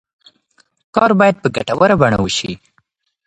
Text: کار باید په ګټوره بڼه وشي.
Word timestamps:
کار 0.95 1.11
باید 1.19 1.35
په 1.43 1.47
ګټوره 1.55 1.95
بڼه 2.01 2.17
وشي. 2.21 2.53